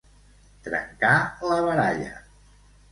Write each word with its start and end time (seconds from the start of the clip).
Trencar 0.69 1.13
la 1.51 1.61
baralla. 1.69 2.13